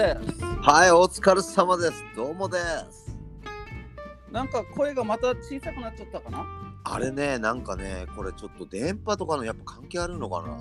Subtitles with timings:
[0.00, 0.44] です。
[0.62, 2.02] はい、お疲れ様です。
[2.16, 2.58] どうもで
[2.90, 3.14] す。
[4.32, 6.46] なんか声がまた小さくなっちゃったかな？
[6.84, 10.58] あれね、なんかね、これちょっと電波とかのやっぱ関係あるのかな？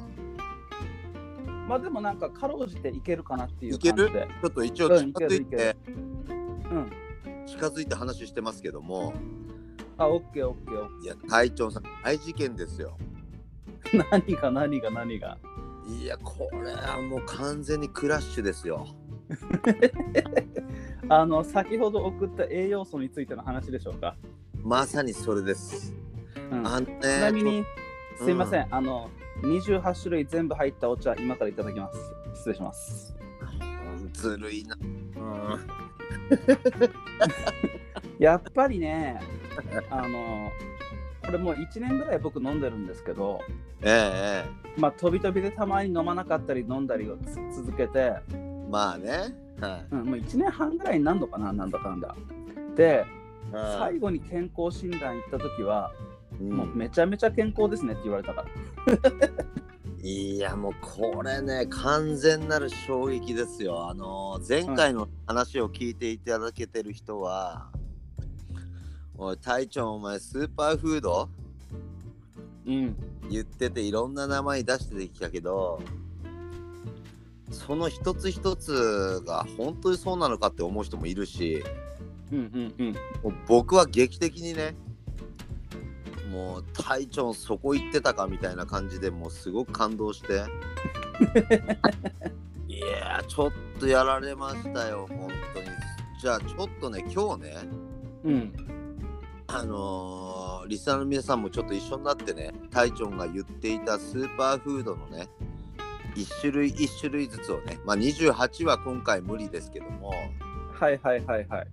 [1.70, 4.08] まあでもなんかかろうじていけるかなっていういける？
[4.08, 4.28] 感じで。
[4.42, 6.92] ちょっと一応うん近づいいけるて、うん。
[7.48, 9.14] 近づいて話してますけども、
[9.98, 12.98] あ、オッケーオッケーオッいや、隊長さん、大事件ですよ。
[13.86, 14.06] ケー。
[14.12, 15.38] 何が何が何が？
[15.88, 18.86] いや、これはもう完全にクラッシュですよ。
[21.10, 24.16] あの、先ほど送った栄養素についての話でしょうか？
[24.64, 25.94] まさにそれです。
[26.52, 27.64] うん、あのね、ちなみに、
[28.18, 29.10] すいません、あの、
[29.44, 32.00] 28種類全部入ったお茶、今からいただきます。
[32.36, 33.16] 失礼します。
[34.02, 34.76] うんずるいな。
[34.82, 34.86] う
[35.56, 35.60] ん
[38.20, 39.20] やっぱりね、
[39.90, 40.52] あの、
[41.26, 43.40] これもう1年ぐらい僕飲んでるんですけど、
[43.82, 44.46] ええ
[44.78, 49.36] えまあ、飛び飛びでたまに飲まなかったり飲んだりをつ続けて、えまあね。
[49.60, 52.16] はいうん、もう1年半ぐらいになるのかな、なんだかんだ。
[52.76, 53.06] で、
[53.52, 55.92] は最後に健康診断行った時は、
[56.40, 58.50] いもうめちゃめちゃ健康ですねって言われたから。
[60.02, 63.90] いやもうこれね完全なる衝撃ですよ。
[63.90, 67.70] あの前回の話を聞いていただけてる人は、
[69.18, 71.28] おい隊長お前スーパーフード？
[72.66, 72.96] うん。
[73.30, 75.82] 言ってていろんな名前出してきたけど
[77.52, 81.64] その一つ一つが本当にそうなのかって思う人もいるし
[82.32, 82.96] うんうんうん。
[83.48, 84.76] 僕は劇的にね
[86.32, 90.44] もう隊長そこ行ってたかみたいな感じでもうすごく感動して
[92.68, 95.68] いやーちょっとやられましたよ本当に
[96.22, 97.56] じゃあちょっとね今日ね
[98.26, 98.54] うん。
[99.48, 105.28] あのーリスナーの皆さんもちょっと一緒になってね隊長が言っていたスーパーフードのね
[106.24, 110.14] 1種類1種類ずつをねまあ28は今回無理ですけども
[110.72, 111.68] はいはいはいはい。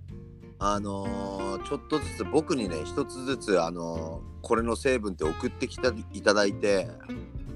[0.59, 6.89] あのーちょっとずつ僕にね一つずつあのーこれの成分って送ってきていただいて、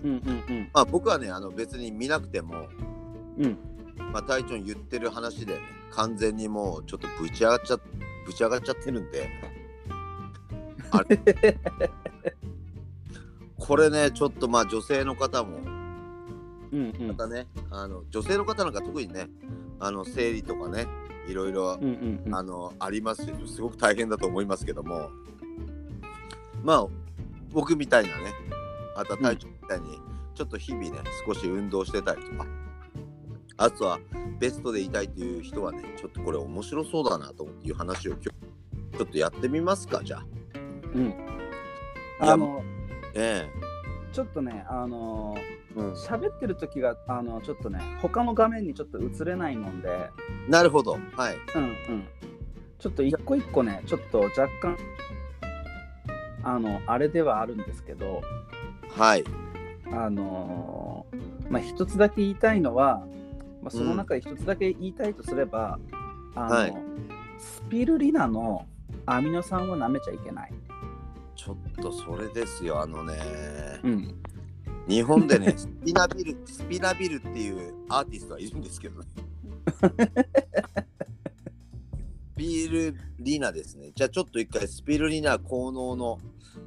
[0.03, 2.67] うんうんまあ、僕はねあの別に見なくても、
[3.39, 3.45] うん。
[3.45, 3.59] うん。
[4.13, 5.61] まあ、隊長に言ってる話でね
[5.93, 7.77] 完全にもうちょっとぶち上がっちゃ
[8.27, 9.29] ぶち上がっちゃってるんで
[10.91, 11.19] あれ
[13.59, 15.59] これねちょっとまあ女性の方も
[16.73, 17.15] うんうんま。
[17.15, 19.29] たね、あの女性の方なんか特にね
[19.79, 20.87] あの生理とかね
[21.29, 22.35] いろいろうんうんうん。
[22.35, 25.11] あのありますしすごく大変だと思いますけども
[26.63, 26.87] まあ
[27.53, 28.33] 僕みたいなね
[28.97, 29.99] あとは体調みたいに
[30.35, 32.47] ちょっと日々ね少し運動してたりとか
[33.57, 33.99] あとは
[34.39, 38.31] ベストでいたいという人はねちょっとこれ面白そうだなという話を今日
[38.97, 40.25] ちょっとやってみますかじゃあ。
[40.95, 41.15] うん。
[42.21, 42.63] あの、
[43.15, 43.49] え
[44.13, 50.11] ちょっとね、あのえうん、喋ってる時が、あの、ちょっとね、他の画面にちょっと映れないもんで、
[50.49, 50.99] なるほど。
[51.17, 51.37] はい。
[51.55, 52.09] うんうん。
[52.79, 54.77] ちょっと一個一個ね、ちょっと若干、
[56.43, 58.21] あの、あれではあるんですけど、
[58.97, 59.25] はい。
[59.93, 63.05] あのーまあ、一つだけ言いたいのは、
[63.61, 65.79] まあ、その中で一つだけ言いたいとすれば、
[66.35, 66.75] あのはい。
[67.39, 68.67] スピルリナの
[69.07, 70.53] アミノ酸は舐めちゃいけない。
[71.43, 73.17] ちょっとそれですよあのね、
[73.83, 74.15] うん。
[74.87, 79.07] 日本でね スピナビルスピナビルっていうアーティストはいるんですけどね。
[82.37, 83.93] スピルリナですね。
[83.95, 86.19] じゃあちょっと一回スピルリナ効能の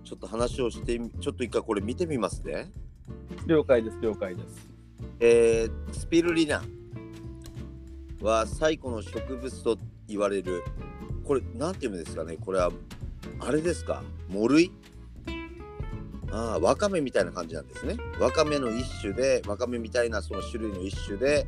[0.03, 2.71] ちょっと話をしてみちょっと一回これ見てみますね。
[3.45, 4.71] 了解です、了解です。
[5.19, 6.63] えー、スピルリナ
[8.21, 10.63] は最古の植物と言われる
[11.23, 12.37] これなんていうんですかね？
[12.39, 12.71] これは
[13.39, 14.03] あれですか？
[14.33, 14.71] モルイ
[16.31, 17.95] ああわかめみたいな感じなんですね。
[18.19, 21.45] わかめの一種でわかめみたいなその種類の一種で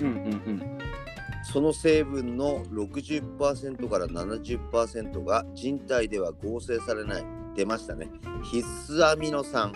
[0.00, 0.16] うんうんう
[0.52, 0.78] ん。
[1.44, 7.24] その成分の60%から70%が人体では合成されない。
[7.54, 8.08] 出ましたね。
[8.50, 9.72] 必須アミノ酸、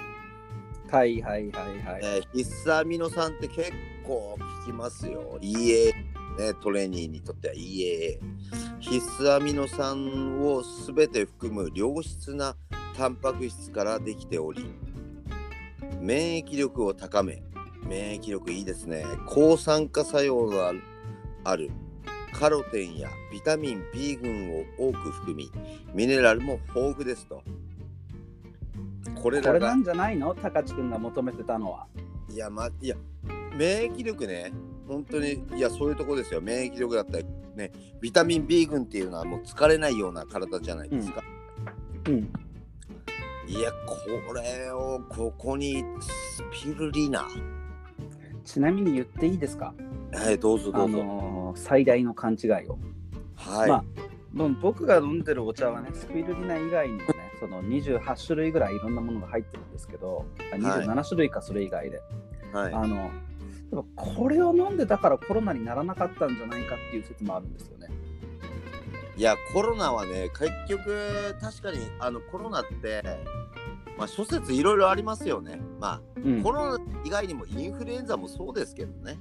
[0.91, 2.01] はいはいはいはい。
[2.03, 3.73] えー必須アミノ酸って結
[4.07, 5.39] 構聞きますよ。
[5.43, 5.93] EA
[6.37, 8.19] ねトレーニーにとっては EAA
[8.81, 12.57] 必須アミノ酸を全て含む良質な
[12.97, 14.65] タンパク質からできており
[16.01, 17.43] 免疫力を高め
[17.87, 19.05] 免疫力いいですね。
[19.27, 20.73] 抗酸化作用が
[21.45, 21.71] ある
[22.33, 25.51] カロテンやビタミン B 群を多く含み
[25.95, 27.43] ミネラルも豊富ですと。
[29.15, 30.35] これこれなんじゃないの？
[30.35, 31.87] 高知くんが求めてたのは。
[32.29, 32.97] いやまいや
[33.57, 34.53] 免疫力ね
[34.87, 41.23] 本当にいやそういうとこですよ免疫力だったりねビタミン B 群っていうのはもう疲れないような体じゃないですか、
[42.09, 42.15] うん。
[43.49, 47.27] いやこれをここにスピルリナ
[48.45, 49.75] ちなみに言っていいですか？
[50.13, 50.99] はい、どうぞどあうぞ。
[50.99, 52.79] のー最大の勘違いを。
[53.35, 53.69] はい。
[53.69, 62.01] まあ僕が飲んでるお茶はね、スピルリナ以外にもね、その28種類ぐらいいろんなものが入ってるんですけど、あ27種類かそれ以外で。
[62.53, 62.73] はい。
[62.73, 63.11] あの
[63.71, 67.89] でもこれを飲んでたからコロナにならなかったんじゃないかっていう説もあるんですよね。
[69.17, 73.03] いや、コロナはね、結局、確かにあのコロナって、
[73.97, 75.61] まあ、諸説いろいろありますよね。
[75.81, 79.19] まうんあ、コロナ以外にもインフルエンザもそうですけどね。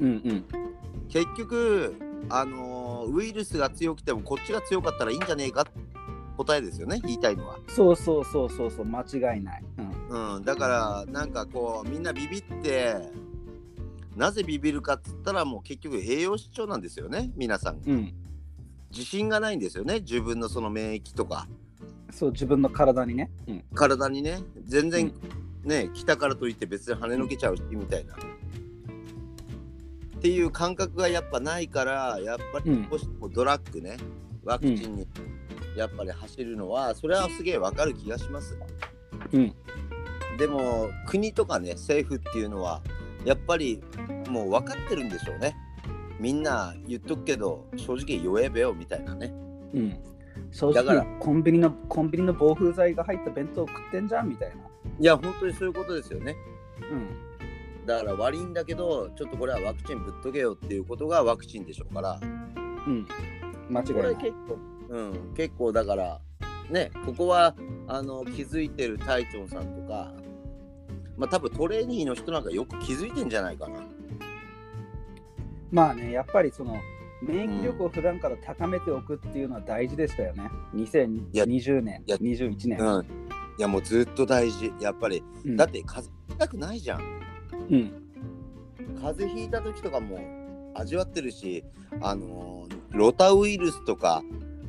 [0.00, 0.44] うんうん
[1.08, 1.94] 結局、
[2.28, 5.66] あのーウイルスが強くてもこっちが強かったらいいんじゃねえか
[6.36, 7.58] 答えですよね、言いたいのは。
[7.68, 9.64] そうそうそうそうそう間違いない。
[10.10, 12.96] うんうん、だからなんかこうみんなビビって
[14.18, 18.12] なぜビビるかっつったらもう結局栄養失調なんですよね皆さんうん、
[18.90, 21.46] 自信がないんですよね自分のその免疫とか。
[22.10, 23.30] そう自分の体にね。
[23.46, 23.64] うん。
[23.74, 24.38] 体にね。
[24.64, 25.12] 全然
[25.62, 28.14] ね、来たからといって別に跳ねのけちゃうしみたいな。
[28.14, 28.16] っ
[30.20, 32.88] ていう感覚がやっぱないからやっぱりうん。
[32.90, 33.98] 少しもうドラッグね
[34.42, 35.06] ワクチンに
[35.76, 38.58] やっぱり走るのはそれはすげえわかる気がします。
[39.32, 39.54] うん。
[40.38, 42.82] でも国とかね政府っていうのは
[43.24, 43.82] やっぱり
[44.28, 45.56] もう分かってるんでしょうね。
[46.18, 49.32] みんな言っとくけど正直弱えべよみたいなね。
[49.74, 49.98] うん、
[50.50, 54.56] 正だから直コンビニのコンビニの防風剤が入った弁当食ってんじゃんみたいな。
[54.98, 56.36] いや本当にそういうことですよね。
[56.90, 57.86] うん。
[57.86, 62.20] だから悪いんだけどちょっとこれはワクチンぶっとけよっていうことがワクチンでしょうから。
[62.22, 63.06] うん、
[63.68, 64.02] 間違これい。
[64.02, 64.16] ない。
[64.16, 64.58] 結構。
[64.88, 65.34] うん。
[65.34, 66.20] 結構だから
[66.70, 67.54] ねここは
[67.86, 70.12] あの気づいてるタイチョンさんとか
[71.18, 73.80] まあ多分トレーニーの人なんかよく気づいてんじゃないかな。
[75.70, 76.76] まあね、やっぱりその
[77.20, 80.48] 免疫力を普段から高めておくっていうのは大事でしたよね。
[80.74, 82.78] 2020年、いや21年。
[82.80, 83.02] うん。
[83.02, 83.06] い
[83.58, 84.72] やもうずっと大事。
[84.80, 85.56] やっぱりうん。
[85.56, 87.00] だって風邪ひきたくないじゃん。
[87.70, 87.92] うん、
[89.02, 90.18] 風邪ひいた時とかも
[90.74, 91.64] 味わってるし
[92.00, 94.22] あのーロタウイルスとか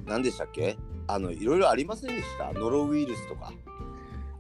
[0.06, 0.78] 何でしたっけ？
[1.08, 2.52] あのいろいろありませんでした？
[2.52, 3.54] ノロウイルスとか。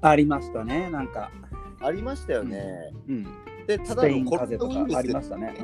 [0.01, 1.31] ありましたね、なんか。
[1.81, 3.27] ありましたよね、うん、
[3.67, 5.55] でただのコロナウイルスましたね。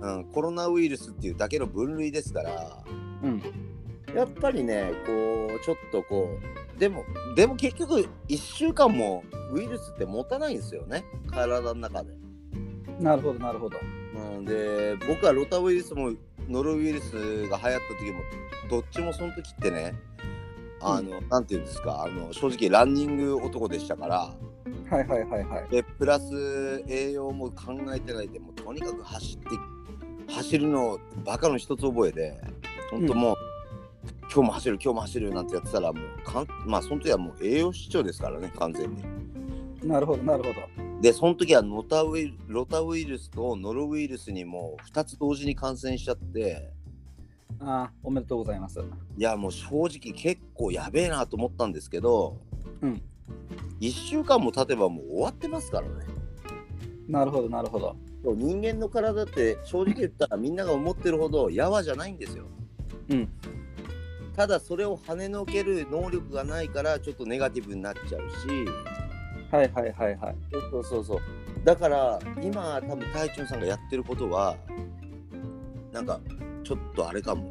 [0.00, 2.84] うん、コロナウイルスっていうだけの分類ですから。
[3.22, 3.42] うん、
[4.08, 6.38] うん、やっぱりねこうちょっとこ
[6.76, 7.04] うでも
[7.34, 11.04] でも結局1週間もウイルスって持たないんですよね。
[11.30, 12.12] 体の中で。
[13.00, 13.76] なるほど、なるほど。
[14.14, 16.12] うん、で僕はロタウイルスも
[16.48, 18.20] ノロウイルスが流行った時も
[18.70, 19.94] どっちもその時ってね
[20.80, 24.32] あの、なんていうんですかあの正直ランニング男でしたから
[24.90, 25.68] はいはいはいはい。
[25.70, 29.46] でプラス栄養も考えてないでもうとにかく走って
[30.32, 32.40] 走るのバカの一つ覚えで
[32.90, 33.36] 本当もう、
[34.22, 39.02] 今日も走る今日も走るなんてやってたらもうかんまあその時はもう栄養失調ですからね完全に。
[39.84, 40.56] なるほど、なるほど。
[41.00, 46.70] でその時はノタウイロタウイルスとノロウイルスにも2つ同時に感染しちゃって
[47.60, 48.80] ああ、おめでとうございます。
[48.80, 52.36] いやもう正直結構やべえなと思ったんですけど、
[52.82, 53.02] うん
[53.80, 55.94] 1週間も経てばもう終わってますからね
[57.08, 57.96] なるほど、なるほど。
[58.22, 62.44] 人間の体って正直言ったらみんなが思ってるほどやわじゃないんですよ
[63.10, 63.28] うん、
[64.36, 68.68] ただそれを跳ねのける能力がないからちょっとネガティブになっちゃうし
[69.50, 70.36] はいはいはいはい。
[70.70, 71.20] そうそうそう
[71.64, 74.56] だから今多分タイチョンさんがやってることは
[75.90, 76.20] なんか
[76.62, 77.50] ちょっとあれかも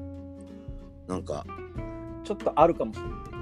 [1.08, 1.44] なんか
[2.24, 3.37] ちょっとあるかもしれない。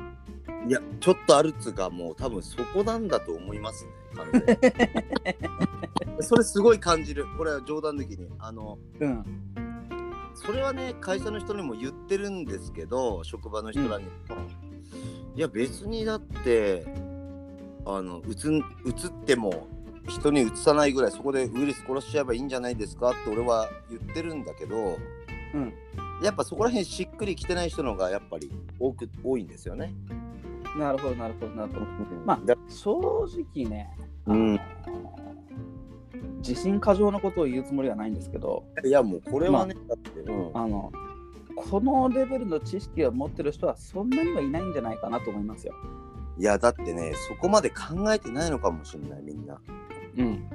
[0.67, 3.91] いやちょっとあるっつうかもう多分そこなんだと思いますね
[6.21, 7.25] それすごい感じる。
[7.37, 8.27] これは冗談抜きに。
[8.39, 9.23] あのうん、
[10.33, 14.05] それはね会社の人にも言ってるんですけど職場の人らに。
[14.05, 14.11] も、
[15.35, 16.85] いや別にだって
[17.85, 19.67] あのうつんうつっても
[20.07, 24.97] 人にうつさないぐらいそこでウイルス殺しちゃえばいいんじゃないですかって俺は言ってるんだけど
[25.53, 25.73] うん。
[26.23, 29.93] やっぱそこら辺しっくりきてない人の方がやっぱり多く多いんですよね。
[30.77, 31.85] なるほど、なるほど、なるほど。
[32.25, 33.89] まだ正直ね、
[34.25, 34.59] うん
[36.47, 40.91] 自信過剰なことを言うつもりはないんですけど、いやもうこれはね、だって、うん、あの、
[41.55, 45.73] このレベルの知識を持ってる人はそんなにはいないんじゃないかなと思いますよ。
[46.37, 49.59] いやだってねそこまで考えてないのかもしれないみんな。
[50.17, 50.47] うん。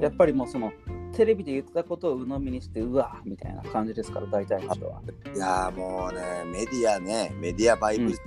[0.00, 0.72] やっぱりもうその、
[1.12, 5.02] テレビで言ってたことを鵜呑みにして、うわみたいな感じですから、大体の人は。
[5.34, 6.20] いやーもうね
[6.52, 8.20] メディアねメディアバイブルス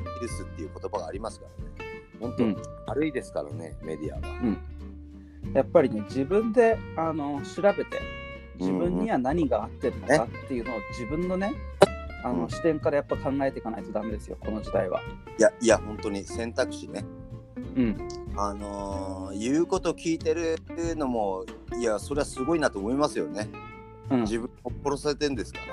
[0.44, 1.72] っていう言葉がありますからね。
[2.20, 2.58] 本当、うん
[2.88, 4.58] 悪いですからねメディアは。
[5.54, 7.86] やっぱりね、自分であの調べて、
[8.60, 11.54] 自分には何が合ってるのかっていうのを自分のね、
[12.24, 15.02] あうんの視点からやっぱ考えていかないとダメですよ、この時代は。
[15.40, 17.04] いやいや本当に選択肢ね。
[17.76, 17.98] うん。
[18.36, 20.58] あのー言うこと聞いてる
[20.96, 21.46] のも
[21.80, 23.50] いやそれはすごいなと思いますよね。
[24.10, 25.66] うん、自分を殺されてんですから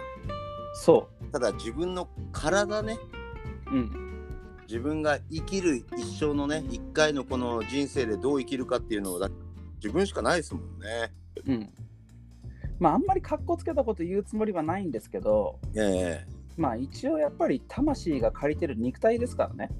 [0.74, 2.98] そただ自分の体ね
[3.70, 3.74] う。
[3.74, 4.08] うん。
[4.68, 9.30] 自分が生きる一生のね一回のこの人生でどう生きるかっていうのをだ
[9.82, 11.12] 自分しかないですもんね。
[11.46, 11.70] うん。
[12.78, 16.24] まあ、あんまり格好つけたこと言うつもりはないんですけど、え
[16.56, 19.70] まあ一応やっぱり魂が借りてる肉体ですからね。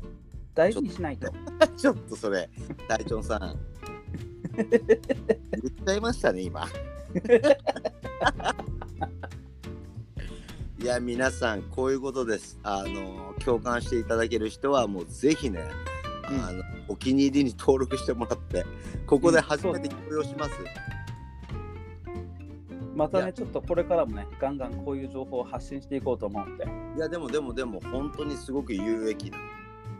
[0.58, 1.28] 大事にしないと。
[1.62, 2.50] え ちょっとそれ
[2.88, 3.56] 大チョンさん
[4.58, 4.70] 言っ
[5.86, 6.66] ちゃいましたね今。
[10.82, 12.58] いや皆さんこういうことです。
[12.64, 15.60] あの共感していただける人はもうぜひね、
[16.28, 18.64] うんあのお気に入りに登録してもらって
[19.06, 20.52] ここで初めて共有します。
[22.96, 26.66] またね、ちょっとこれからもね、ガンガンこういう情報を発信していこうと思うんで。
[26.96, 29.57] いやでもでもでも本当にすごく有益なうん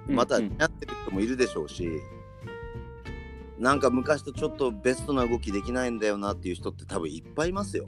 [0.09, 2.01] またうんやってる人もいるでしょうし、
[3.59, 7.85] なんか昔とちょっとベストな動きできないんだよなっていう人って多分いっぱいいますよ。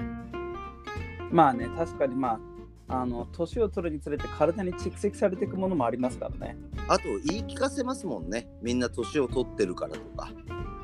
[1.30, 2.40] まあね、確かにま
[2.88, 6.56] あ、あの年を取るにつれて体に蓄積されていくものもありますからね。
[6.88, 8.48] あと言い聞かせますもんね。
[8.62, 10.30] みんな年を取ってるからとか。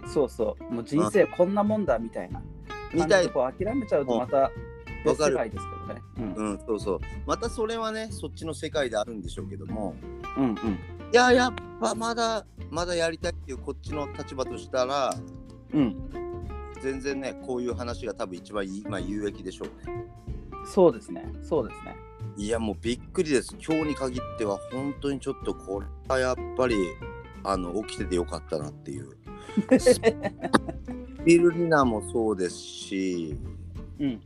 [0.06, 2.40] そうそう、もう人生こんなもんだみたいな。
[2.94, 3.28] みたい。
[3.28, 4.52] こう諦めちゃうとまた
[5.04, 6.02] 別わかる世界ですけどね。
[6.18, 7.00] うんうん、そうそう。
[7.26, 9.96] またそれはね、そっちの世界であるんでしょうけども、
[10.36, 10.56] うんうん。
[11.16, 15.16] いや、やっぱまだ、まだやりたいっていうこっちの立場としたら、
[15.72, 15.96] うん、
[16.82, 20.04] 全然ね、こういう話が多分一番いい、まあ、有益でしょうね。
[20.66, 21.96] そうですね、そうですね。
[22.36, 23.56] いやもうびっくりです。
[23.66, 26.76] 今日に限っては本当にちょっとこれはやっぱり
[27.44, 29.16] あの起きててよかったなっていう。
[29.80, 29.98] ス
[31.24, 33.38] ピルリナもそうですし、
[33.98, 34.20] うん、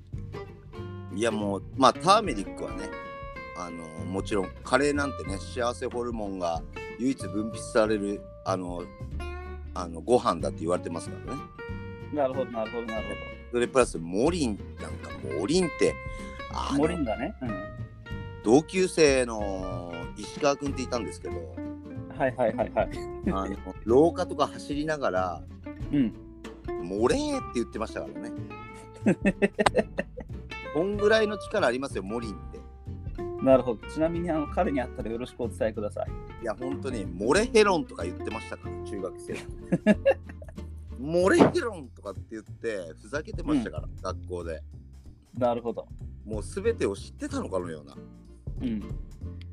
[1.14, 2.90] いやもうまあターメリックはね、
[3.56, 6.60] あのもちろんカレーなんてね幸せホルモンが
[7.00, 8.82] 唯一分泌されるあの
[9.72, 11.40] あのご飯だって言われてますからね。
[12.12, 13.06] なるほど、なるほど、なる
[13.50, 15.94] それプラスモリンなんかモリンって。
[16.72, 17.34] モのリンガね。
[17.40, 17.50] うん。
[18.44, 21.54] 同級生の石川君っていたんですけど。
[22.18, 22.90] はいはいはいはい。
[23.32, 25.42] あの廊下とか走りながら
[25.92, 26.12] うん。
[26.84, 28.32] 「漏れ!」って言ってましたからね。
[30.74, 32.59] こんぐらいの力ありますよ、モリンって。
[33.42, 33.88] なるほど。
[33.88, 36.42] ちなみにあの彼に会ったらよろしくお伝えください。
[36.42, 39.34] いや、本当に、漏れヘロンとか言ってましたから、中学生。
[41.00, 44.62] 漏れヘロンとかって言って、ふざけてましたから、学校で。
[45.38, 45.86] なるほど。
[46.26, 47.96] もうすべてを知ってたのかのような。
[48.62, 48.80] うん。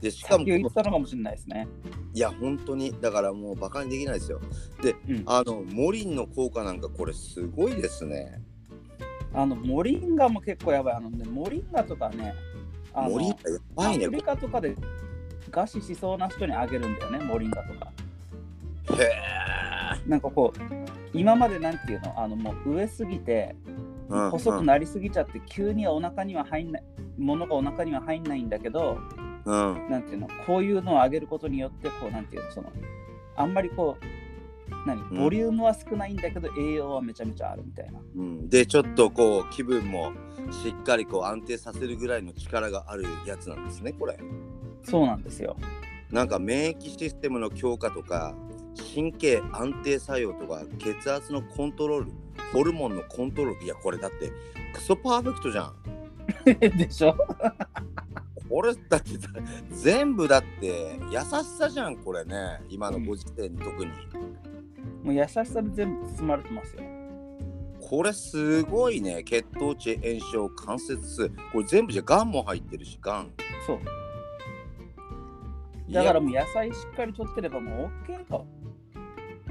[0.01, 1.67] で、しかも、言ってたのかもしれないですね。
[2.13, 4.41] いや、本当に、だからもうバカにできないですよ。
[4.81, 8.41] で、うんあの、モリンの効果なんか、これすごいですね。
[9.33, 10.95] あの、モリンガも結構やばい。
[10.95, 12.35] あのね、モリンガとかね、
[13.01, 14.05] モリンがやばいね。
[14.05, 14.75] アフリカとかで
[15.51, 17.91] 餓死しそうな人にあげるんだよね、モリンガとか。
[19.01, 20.09] へえ。
[20.09, 20.59] なんかこう、
[21.13, 23.77] 今までなんていうの、あのもう上すぎて、うん
[24.31, 26.83] 細くなりすぎちゃって、急にお腹には入んない、
[27.17, 28.99] ものがお腹には入んないんだけど、
[29.43, 29.89] うん。
[29.89, 32.71] なんていうの、こういうのをあげることによって、こう、なんていうの、その、
[33.35, 34.05] あんまりこう、
[34.85, 35.09] 何、ん。
[35.09, 37.99] ボリュームは少ないんだけど、栄養はめちゃめちゃあるみたいな。
[38.15, 40.13] うん、でちょっとこう気分も
[40.51, 44.17] しっかりこう安定させるぐらいの力があるやつなんですねこれ。
[44.83, 45.57] そうなんですよ。
[46.11, 48.33] なんか免疫システムの強化とか
[48.95, 52.11] 神経安定作用とか血圧のコントロール
[52.53, 54.31] ホルモンのコントロールいやこれだって
[54.73, 55.73] クソパーフェクトじゃん。
[56.77, 57.15] でしょ？
[58.49, 59.27] これだってさ
[59.71, 61.25] 全部だって優し
[61.57, 62.61] さじゃんこれね。
[62.69, 63.91] 今のご時世に特に、
[65.07, 66.83] もう優しさで全部包まれてますよ。
[67.79, 73.31] これすごいね血糖値炎症関節痛これ全部じゃがんも入ってるしがん
[73.65, 73.79] そう。
[75.93, 78.41] だからもう野菜しっかりとってればもう OK か。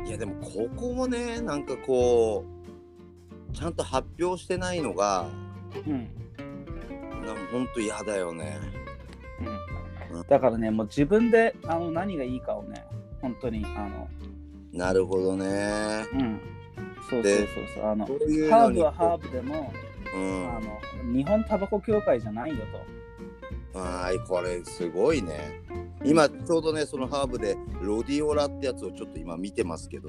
[0.04, 2.44] いやでもここもねなんかこ
[3.50, 5.26] うちゃんと発表してないのが
[5.86, 6.08] うん。
[7.24, 8.58] なんほんと嫌だよね。
[10.12, 12.84] うん、だからね、もう自分であの何がいいかをね、
[13.20, 14.08] 本当に、あの、
[14.76, 16.06] なるほどね。
[16.12, 16.40] うん。
[17.08, 17.86] そうそうでそうそう。
[17.86, 19.72] あのこ、うハーブはハーブでも、
[20.14, 20.80] うんあの
[21.12, 22.56] 日本タバコ協会じゃないよ
[23.72, 23.78] と。
[23.78, 25.60] はいこれすごいね。
[26.04, 30.08] 今ちょうどねそのハーブでロディオラってやつをちょっと今見てますけど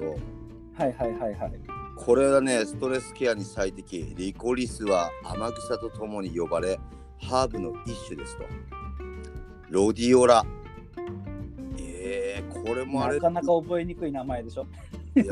[0.76, 1.52] はいはいはいはい。
[1.96, 6.78] これはねストレスケアに最適リコリスは天草とともに呼ばれ
[7.20, 8.44] ハーブの一種ですと。
[9.70, 10.44] ロディオラ。
[12.68, 13.14] えー、これもあれ。
[13.16, 14.66] なかなか覚えにくい名前でしょ。
[15.16, 15.26] いや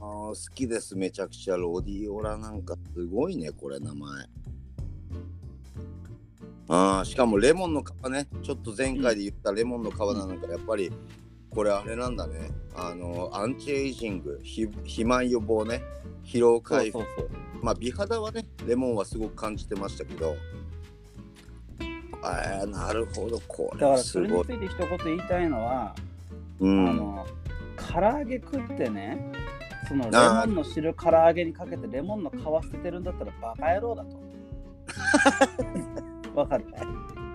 [0.00, 1.56] あー好きですめちゃくちゃ。
[1.56, 4.10] ロディオラなんかすごいねこれ名前。
[6.68, 8.28] あーしかもレモンの皮ね。
[8.42, 10.92] ちょっと前回で言ったレモンの皮なんかやっぱり
[11.50, 12.50] これあれなんだね。
[12.74, 15.82] あのアンチエイジングひ肥満予防ね。
[16.24, 17.04] 疲労回復。
[17.62, 20.36] まあ美肌はねレモンはすごく感じてましたけど。
[22.22, 23.40] あーなるほど。
[23.48, 25.94] これだからそれについて一言言いたいのは、
[26.60, 26.88] うん。
[26.88, 27.26] あの
[27.76, 29.32] 唐揚げ食ってね
[29.88, 32.34] そのレモンの汁唐揚げにかけてレモンの皮
[32.64, 34.18] 捨ててるんだったらバカ野郎だと。
[36.40, 36.64] わかる？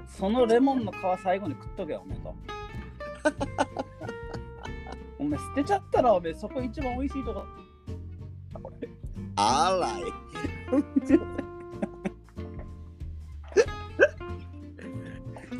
[0.08, 2.36] そのレモンの皮最後に食っとけよおめえと。
[5.20, 7.44] おめえ捨てちゃったらおめえそこ一番美味しいとこ。
[9.36, 10.04] あらい。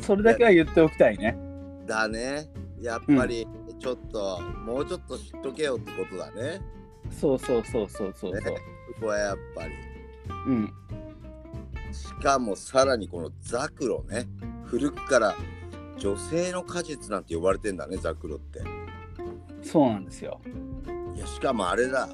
[0.00, 1.36] それだけは言っておきたいね。
[1.86, 2.46] だね
[2.84, 3.46] やっぱり
[3.80, 6.60] ちょっと、もうちょっと知っとけよってことだね。
[7.10, 8.40] そうそうそうそうそうそう、ね。
[8.42, 9.72] ここはやっぱり。
[10.46, 10.72] うん。
[11.90, 14.26] しかもさらにこのザクロね。
[14.66, 15.34] 古くから
[15.96, 18.60] 女性の果実なんて呼ばれてんだねザクロって。
[19.62, 20.40] そうなんですよ。
[21.16, 22.10] いやしかもあれだ。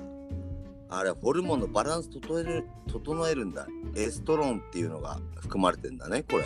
[0.89, 3.67] あれホルモンのバランス整える整えるんだ。
[3.97, 6.45] エストロンっていうのが含まれてんだねこれ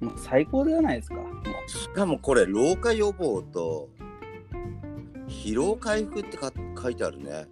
[0.00, 1.16] もう最高じゃないですか。
[1.16, 1.22] も
[1.66, 3.88] うしかもこれ老化予防と
[5.28, 7.46] 疲労回復ってか書いてあるね。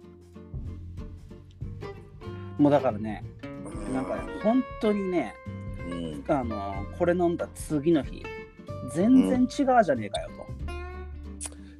[2.57, 3.23] もうだからね
[3.93, 5.33] なんかね本当にね
[5.89, 6.23] うん。
[6.27, 8.23] あのこれ飲んだ次の日
[8.93, 10.29] 全然違うじゃねえかよ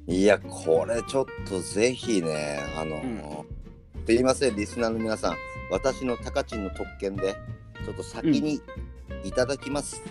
[0.06, 3.46] と、いやこれちょっとぜひねあの、
[4.06, 5.36] すいませんリスナーの皆さん
[5.70, 7.36] 私のタカチンの特権で
[7.84, 8.60] ちょっと先に
[9.22, 10.02] いただきます、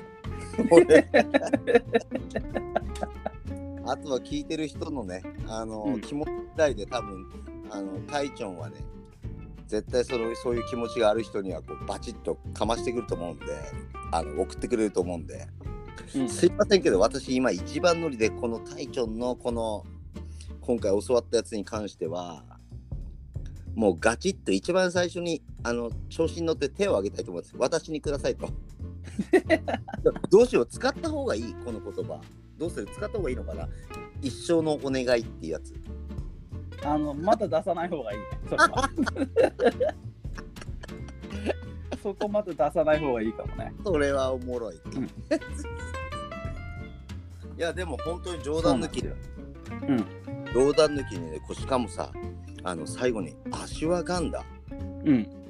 [3.86, 6.02] あとは聞いてる人のねあの、うん。
[6.02, 7.28] 気持ち次第で多分
[7.70, 8.76] あのタイチョンはね
[9.68, 13.46] 絶対そのそういう気持ちがある人にはこうバチッとかましてくると思うんで
[14.12, 15.48] あの送ってくれると思うんで。
[16.16, 16.30] うん。
[16.30, 19.84] すいませんけど私今一番乗りでこのタイチョンのこの
[20.62, 22.44] 今回教わったやつに関しては
[23.76, 27.56] もうガチッと一番最初にあの調子に乗って手を挙げたいと思います。
[27.58, 28.48] 私にくださいと
[30.30, 32.22] どうしよう使った方がいいこの言葉。
[32.58, 33.68] どうする使った方がいいのかな
[34.22, 35.74] 一生のお願いっていうやつ。
[36.86, 38.20] あのまだ出さない方がいい。
[38.20, 38.90] ねそれは
[42.02, 43.74] そこまで出さない方がいいかもね。
[43.84, 45.06] それはおもろい、うん。
[45.06, 45.10] い
[47.58, 49.10] やでも本当に冗談抜きで。
[49.10, 49.16] すよ。
[50.54, 52.12] 冗談抜きにねしかもさ
[52.64, 54.44] あの最後にアシュワガンダ
[55.06, 55.30] うん。
[55.30, 55.43] ア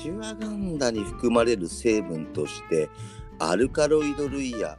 [0.00, 2.88] シュワガンダに含まれる成分として
[3.40, 4.78] アルカロイド類や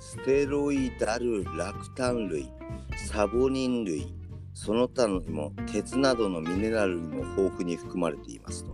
[0.00, 2.50] ステロイダルラクタン類
[2.96, 4.14] サボニン類
[4.54, 8.70] その他にも鉄などのミネラルにも豊富に含まれていますと。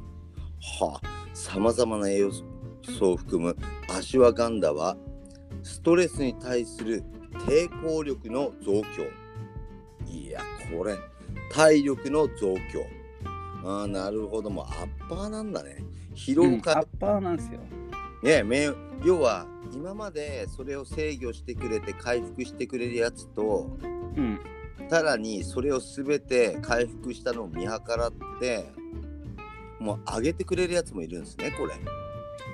[0.81, 3.57] はあ、さまざまな栄養素を含む
[3.89, 4.97] アシュワガンダは
[5.65, 7.03] ストレスに対する
[7.49, 9.03] 抵抗力の増強。
[10.09, 10.97] いや、これ、
[11.51, 13.02] 体力の増強。
[13.65, 14.51] ああ、なるほど。
[14.51, 15.77] もうアッパーなんだね。
[16.15, 17.59] 疲うん労回アッパーなんですよ
[18.23, 18.69] ねめ
[19.03, 23.77] 要は今までそれを制御してくれて回復してくれるやつと
[24.17, 24.39] うん
[24.91, 28.67] さらにそれを全て回復したのを見計らって
[29.81, 31.73] もう上げてくれるやつもいるんですねこれ。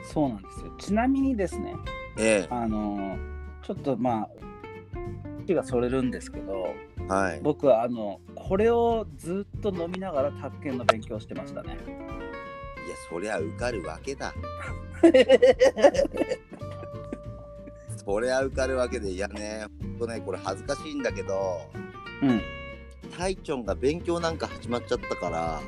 [0.04, 1.74] そうなんですよちなみにですね
[2.16, 3.18] えあのー
[3.62, 4.28] ちょっとまあ
[5.48, 7.40] 気がそれるんですけどえはい。
[7.42, 14.34] 僕はあのこれをずっと飲みながら宅建の勉強してましたねいやそりゃ受かるわけだ。
[18.04, 21.60] そりゃ受かるわけでいやねほんとねこれ恥ずかしいんだけど
[22.22, 22.40] うん
[23.16, 25.60] タイチョンが勉強なんか始まっちゃったから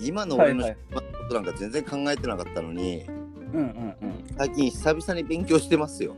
[0.00, 3.14] 今の俺のはいはいことなんか全然考えてなかったのに、うん
[3.54, 6.14] うんうん最近久々に勉強してますよ。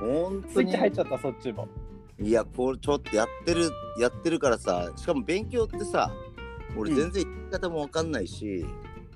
[0.00, 1.68] 本当にスイッチ入っちゃったそっちも。
[2.20, 6.12] いやこれちょっとやってるやってるからさしかも勉強ってさ
[6.76, 8.64] 俺うん全然言い方もわかんないし、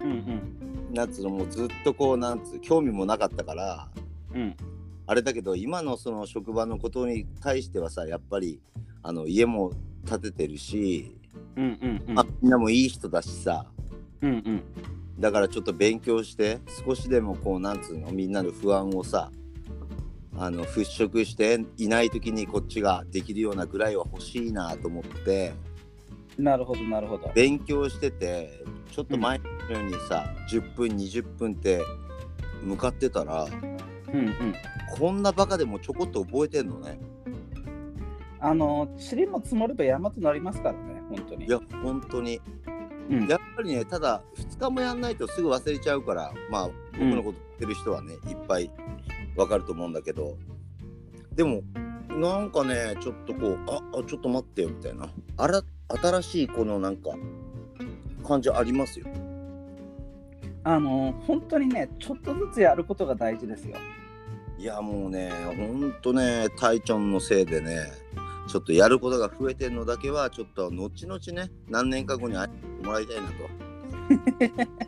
[0.01, 0.95] うんうん。
[0.95, 3.89] なんつうのもうずっとこうなんつう興味もなかったから
[4.35, 4.57] うん。
[5.07, 8.61] あれだけど今のその職場のことに対してはさやっぱり
[9.03, 9.73] あの家も
[10.09, 11.17] 建ててるし、
[11.57, 12.15] うんうんうん。
[12.15, 13.67] まあ、みんなもいい人だしさ
[14.21, 14.63] うんうん
[15.19, 19.31] だからちょっと勉強して少しでもこうなんつうのみんなの不安をさ
[20.39, 25.55] あの払拭していない時にこっちができるようなぐらいは欲しいなと思って。
[26.39, 27.33] なるほどなるほど。
[27.35, 31.81] 勉強しててちょっと前のようにさ、10分20分って
[32.63, 33.47] 向かってたら
[34.13, 34.55] うんうん。
[34.99, 37.01] こんなバカでもちょこっと覚えてんのね。
[38.39, 41.47] あの塵も積もれば山となりますからね本当に。
[41.47, 42.41] いや本当に
[43.11, 43.27] うん。
[43.29, 48.71] やっぱりねただ2日もやんないとすぐ忘れちゃうからまあ僕のこと知ってる人はね、いっぱい
[49.37, 50.37] わかると思うんだけど。
[51.35, 51.63] でも
[52.09, 55.09] なんかねちょっとこうああちょっと待ってよみたいな。
[55.37, 57.11] あら新しいこのなんか
[58.27, 59.07] 感じありますよ。
[60.65, 63.77] あの本当にねちょっとずつやることが大事ですよ。
[64.59, 67.93] いやもうねほんとねタイチョンのせいでね
[68.47, 73.35] ちょっとやることが増えてるのだけはちょっと後々ね何年か後に会ってもらいたいなと。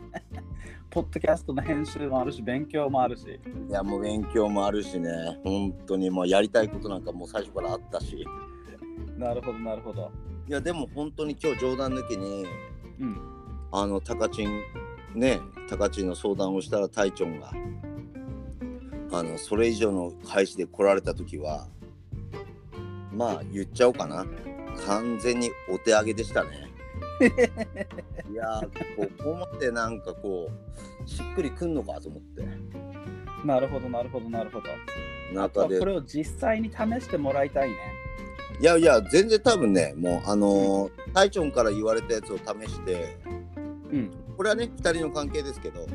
[0.89, 3.39] ポッドキャストの編集もあるし勉強もあるし。
[3.69, 5.39] いやもう勉強もあるしね。
[5.43, 8.25] 本当にもうやりたいことなんかもう最初からあったし。
[9.17, 10.11] なるほどなるほど。
[10.47, 12.45] いやでも本当に今日冗談抜きに
[12.99, 13.17] うん。
[13.71, 14.61] あのタカチン
[15.13, 17.51] ねタカチンの相談をしたらタイチョンが
[19.11, 21.67] あのそれ以上の開始で来られた時は
[23.11, 24.25] まあ言っちゃおうかな。
[24.85, 26.69] 完全にお手上げでしたね。
[28.31, 30.49] いやーここまでなんかこ
[31.05, 32.47] うしっくりくんのかと思って。
[33.45, 34.67] なるほどなるほどなるほど。
[35.33, 35.75] 中で。
[35.75, 37.75] はこれを実際に試してもらいたいね。
[38.61, 43.17] いやいや全然多分ねもうあのータイチョンから言われたやつを試して
[43.91, 44.11] うん。
[44.35, 45.85] これはね2人の関係ですけど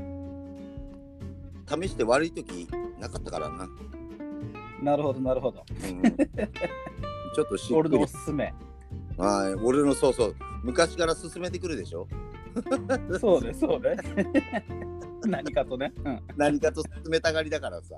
[1.66, 2.68] 試して悪い時
[3.00, 3.68] なかったからな、
[4.82, 5.64] なるほどなるほど。
[5.70, 6.02] うん。
[6.02, 8.52] ちょっとしっ俺のおすすめ。
[9.16, 9.54] はい。
[9.54, 10.34] 俺のそうそう。
[10.62, 12.06] 昔から進めてくるでしょ？
[13.20, 13.96] そうねそうね。
[15.26, 15.92] 何かとね。
[16.36, 17.96] 何かと進めたがりだからさ。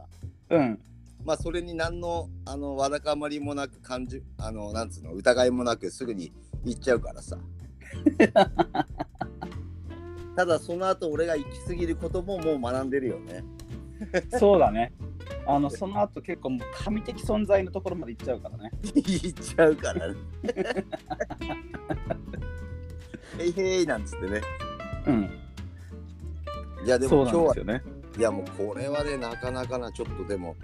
[0.51, 0.61] うん。
[0.61, 0.79] うん
[1.25, 5.13] まあそれに何のあのわだかまりもなく感じあのなんつうの？
[5.13, 6.33] 疑いもなくすぐに
[6.65, 7.37] 言っちゃうからさ。
[10.37, 13.43] ただその後俺が行き過ぎることももう学んでるよね。
[14.39, 14.93] そうだね
[15.47, 18.71] あのその後結構もう神的存在のところまで行っちゃうからね。
[18.83, 20.15] 言っちゃうからね。
[23.39, 24.41] へいへいなんつってね。
[25.07, 25.31] うん。
[26.85, 27.83] いやでも今日はね
[28.17, 30.57] いやもうこれはねなかなかなちょっとでも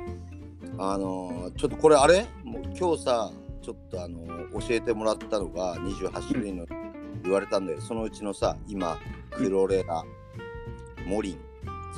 [0.79, 2.27] あのーちょっとこれあれ？
[2.45, 6.67] もう今日さちょっとあのー教えてもらったのが28種類の
[7.23, 8.99] 言われたんだよ、そのうちのさ今
[9.31, 10.03] クロレラ
[11.07, 11.39] モリン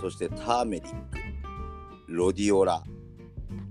[0.00, 1.18] そしてターメリック
[2.06, 2.82] ロディオラ、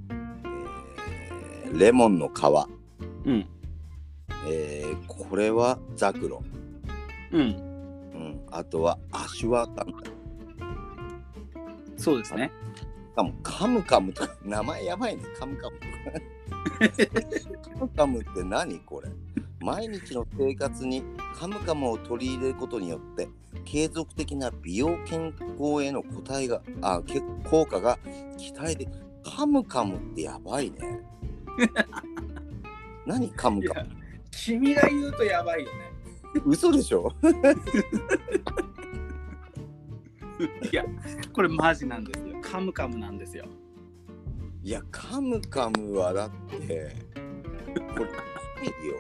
[0.10, 2.32] えーレモンの皮、
[3.26, 3.48] うん。
[4.48, 6.44] えーこれはザクロ、
[7.32, 7.42] うん。
[7.42, 7.44] う
[8.18, 9.94] ん、あとはアシュワカン
[11.98, 12.52] そうですね。
[12.76, 15.24] しかもカムカムとか名前やばいね。
[15.40, 15.78] カムカム。
[17.64, 19.10] カムカムって何これ。
[19.60, 21.04] 毎日の生活に
[21.36, 23.30] カムカムを取り入れることによって
[23.66, 27.98] 継続的な美容健康への答えがあけ効果が
[28.38, 28.88] 期待で
[29.24, 31.00] カムカムってやばいね。
[33.06, 33.90] 何カムカム？
[34.32, 35.74] 君が言うとやばいよね。
[36.46, 37.12] 嘘でしょ？
[40.72, 40.84] いや
[41.32, 42.36] これマジなんですよ。
[42.42, 43.46] カムカムなんですよ。
[44.64, 46.96] いやカムカムはだって
[47.96, 48.10] これ
[48.70, 48.96] ないよ。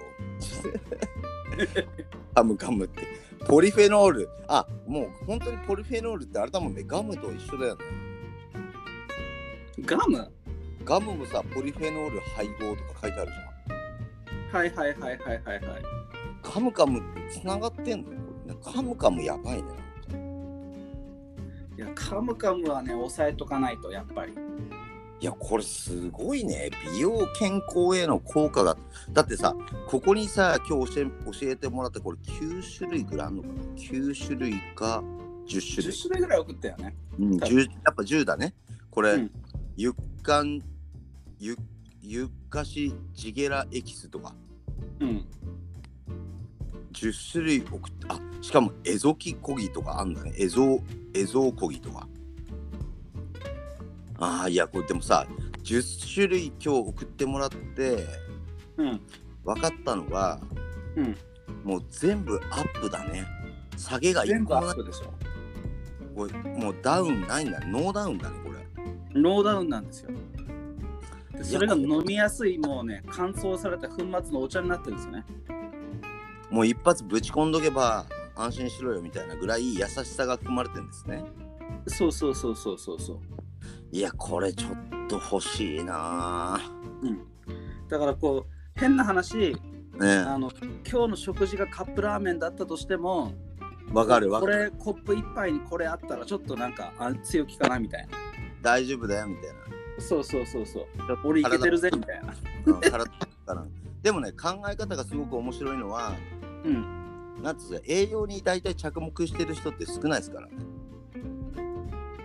[2.35, 3.01] カムカムって。
[3.47, 4.29] ポリフェノール。
[4.47, 7.85] あもう本当にポリフェノールってあれだもんねガムと一緒だよね。
[9.85, 10.31] ガム？
[10.85, 14.63] ガムもさポリフェノール配合とか書いてあるじゃん。
[14.63, 15.83] はいはいはいはいはいはい。
[16.41, 18.03] カムカムってつながってん
[18.45, 19.69] のカムカムやばいね
[21.77, 24.33] いやカムカムはね抑えとかないとやっぱり
[25.23, 26.69] いやこれすごいね。
[26.91, 28.75] 美容健康への効果が。
[29.13, 29.55] だってさ
[29.87, 35.01] ここにさ今日教え教えてもらったこれ9種類ぐらいあるのかな？9種類か
[35.47, 35.93] 10種類。
[35.93, 36.95] 10種類ぐらい送ったよね。
[37.17, 38.53] うん、10やっぱ10だね。
[38.91, 39.31] これ、うん。
[39.77, 40.59] ゆっかん、
[41.39, 41.55] ゆ
[42.01, 44.35] ゆっかしジゲラエキスとか、
[44.99, 45.25] うん。
[46.91, 50.33] 10種類送って、あしかもエゾキコギとかあんだね。
[50.37, 50.81] エゾ、
[51.13, 52.09] エゾコギとか。
[54.23, 55.27] ああ、いや、これでもさ、
[55.63, 58.07] 10種類今日送ってもらって、
[58.77, 59.01] うん
[59.45, 60.39] 分かったのは、
[60.95, 61.17] うん
[61.63, 63.25] もう全部アップだね。
[63.77, 65.13] 下げが一全部個もないアップでしょ
[66.15, 67.59] これもうダウンないんだ。
[67.61, 69.21] ノーダウンだね、これ。
[69.21, 70.09] ノーダウンなんですよ
[71.37, 75.25] でそれが飲みやすいもうね乾燥された粉末のお茶になってるんですよね
[76.49, 78.05] もう一発ぶち込んどけば
[78.35, 81.23] 安心しろよみたいなぐらい優しさが含まれてるんですね。
[81.87, 83.19] そうそうそうそうそうそう
[83.93, 86.59] いや、これちょっと欲しいな
[87.87, 89.57] だからこう変な話ぁ。
[89.99, 90.51] ねあの
[90.89, 93.33] 今日の食事がカップラーメンだったとしても
[93.91, 94.63] わかるわこかる。
[94.63, 98.17] れコップ一杯にこれあったらちょっとなんかあ強気かなみたいな
[98.63, 99.53] 大丈夫だよみたいな。
[99.99, 100.87] そうそうそうそう
[101.23, 102.33] 俺いけてるぜみたいな
[102.65, 103.63] うん体から
[104.01, 106.13] でもね、考え方がすごく面白いのは、
[106.65, 107.03] うん
[107.43, 110.53] なんつうの栄養に大体着目してる人って少ないですからね。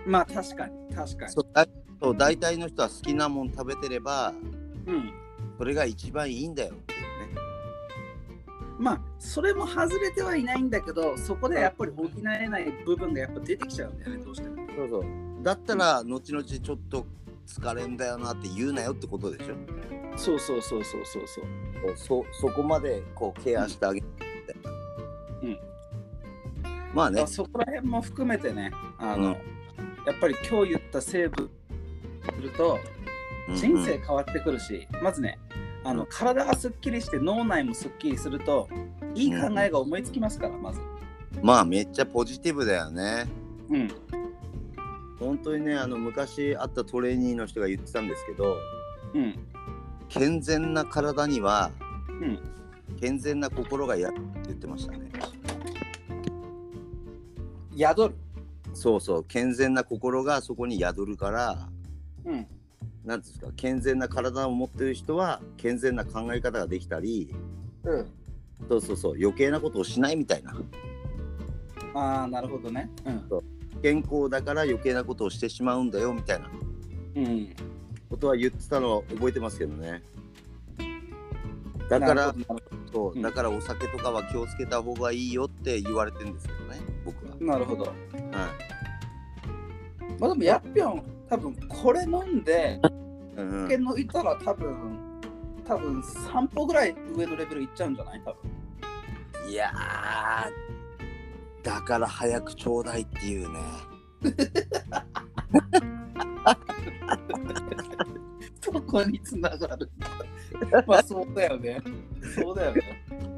[0.05, 1.31] まあ確かに確かに。
[1.31, 1.67] そうだ
[2.01, 4.33] そう大体の人は好きなもん食べてれば、
[4.87, 5.13] うん。
[5.57, 7.07] それが一番いいんだよっていうね。
[8.79, 14.55] まあそれも外れてはいないんだけどそこでやっぱり補えない部分がやっぱ出てきちゃうんだよねどうしても。
[14.75, 15.03] そうそう。
[15.43, 17.05] だったら後々ちょっと
[17.45, 19.55] 疲れんだよなって言うなよってことでしょ。
[20.15, 21.97] そうそうそうそうそうそう。
[21.97, 24.07] そそこまでこうケアしてあげて、
[25.43, 25.59] うん。
[26.93, 27.27] まあね。
[27.27, 29.58] そこら辺も含めてねあの、うん
[30.09, 31.51] やっぱり今日言った成分
[32.35, 32.79] すると
[33.53, 35.37] 人生変わってくるし、まずね
[35.83, 38.67] あの体がすっきりして脳内もすっきりすると
[39.13, 40.81] いい考えが思いつきますからまず。
[41.43, 43.27] まあめっちゃポジティブだよね。
[43.69, 43.87] うん。
[45.19, 48.57] 本当にねあの昔会ったトレーニーの人が言ってたんですけど
[49.13, 49.35] うん。
[50.07, 51.69] 健全な体には
[52.09, 52.39] うん。
[52.99, 55.11] 健全な心がやって言ってましたね。
[57.77, 58.15] 宿る
[58.79, 61.69] そうそう健全な心がそこに宿るから
[62.23, 62.47] うん。
[63.05, 67.35] ですか健全な体を持ってる人は健全な考え方ができたり
[67.83, 68.07] うん。
[68.69, 70.55] そうそうそう余計なことをしないみたいな。
[71.93, 72.89] ああなるほどね。
[73.05, 73.81] うん。
[73.81, 76.49] 健康だから余計なことをしてしまうんだよみたいな。
[77.15, 77.55] うん。
[78.09, 80.03] ことは言ってたのは覚えてますけどね。
[81.89, 82.33] だから
[82.93, 83.21] そううん。
[83.21, 86.98] だからお酒とかは気をつけた方がいいよって言われてるんですけどね
[87.39, 87.83] なるほど。
[87.85, 87.93] は
[90.19, 92.79] まあでもやっぴょん多分これ飲んで
[93.35, 94.99] 酒抜いたら多分
[95.65, 98.21] 多分3歩ぐらい上のレベルいっちゃうんじゃない？
[98.25, 98.51] 多分。
[99.49, 103.59] いやーだから早くちょうだいっていうね。
[108.61, 109.89] そこにつながる
[110.87, 111.81] まあそうだよね。
[112.35, 112.81] そうだよね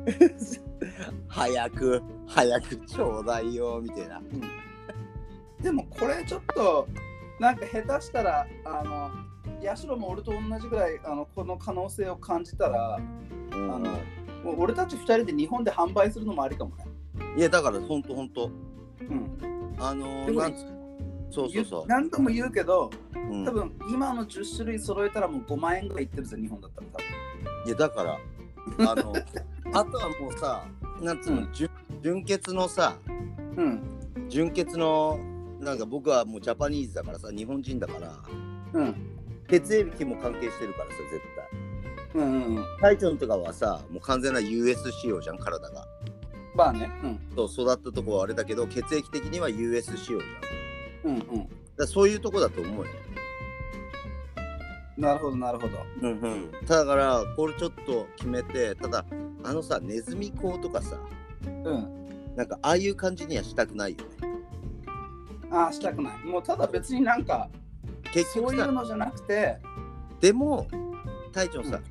[1.27, 4.21] 早く早くちょうだいよみたいな。
[5.61, 6.87] でもこれちょっと
[7.39, 9.11] なんか下手したらあの
[9.63, 12.99] 社も俺と同じぐらいあのこの可能性を感じたら
[13.51, 13.73] うん。
[13.73, 13.97] あの
[14.57, 16.85] 俺たち2人で日本で販売するのもありかもね。
[17.37, 18.51] いやだからほんとほんと。
[19.01, 20.65] うん、あのーなんつ
[21.33, 21.87] そうそうそう。
[21.87, 23.45] 何度も言うけどうん。
[23.45, 28.19] 多分今の10種類揃えたらもう5万円ぐらいいってるぜ日本だったら多いやだから
[28.91, 29.13] あの
[29.73, 30.65] あとはもうさ
[31.01, 31.69] なんつうの、うん純
[32.01, 32.95] 純血のさ
[33.55, 33.81] 分。
[34.29, 35.19] 純血の
[35.59, 38.13] なんか僕はもうジャパニーズだからさ日本人だから
[38.73, 38.95] うんうん
[39.47, 41.21] 血液も関係してるからさ絶
[42.13, 42.65] 対うんうんうん。
[42.79, 45.85] タイチョンとかはさもう完全な US 仕様じゃん体が
[46.55, 46.89] まあね。
[47.03, 51.49] うんそう育ったとこはあれだけど血液的には US 仕様じゃんうんうん。
[51.77, 52.91] らそういうとこだと思うよ、
[54.97, 55.77] なるほどなるほど。
[56.01, 59.05] うんうん、だからこれちょっと決めてただ
[59.43, 60.97] あのさネズミ講とかさ
[61.43, 62.35] うん。
[62.35, 64.29] なんかああいう感じにはしたくないよね
[65.51, 66.19] ああしたくない。
[66.25, 69.57] もうただ別になんかそう結局さいうのじゃなくて、
[70.21, 70.67] でも
[71.33, 71.81] 隊長さ、